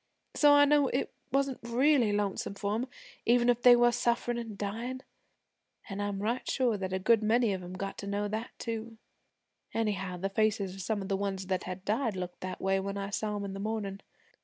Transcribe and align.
So 0.33 0.53
I 0.53 0.65
knew 0.65 0.87
it 0.91 1.13
wasn't 1.31 1.59
really 1.61 2.11
lonesome 2.11 2.55
for 2.55 2.73
'em, 2.73 2.87
even 3.23 3.49
if 3.49 3.61
they 3.61 3.75
were 3.75 3.91
sufferin' 3.91 4.39
an' 4.39 4.55
dyin'. 4.55 5.03
An' 5.89 6.01
I'm 6.01 6.23
right 6.23 6.49
sure 6.49 6.75
that 6.75 6.91
a 6.91 6.97
good 6.97 7.21
many 7.21 7.53
of 7.53 7.61
'em 7.61 7.73
got 7.73 7.99
to 7.99 8.07
know 8.07 8.27
that, 8.27 8.49
too 8.57 8.97
anyhow, 9.75 10.17
the 10.17 10.27
faces 10.27 10.73
of 10.73 10.81
some 10.81 11.03
of 11.03 11.07
the 11.07 11.15
ones 11.15 11.45
that 11.45 11.65
had 11.65 11.85
died 11.85 12.15
looked 12.15 12.41
that 12.41 12.59
way 12.59 12.79
when 12.79 12.97
I 12.97 13.11
saw 13.11 13.35
'em 13.35 13.45
in 13.45 13.53
the 13.53 13.59
mornin'. 13.59 14.01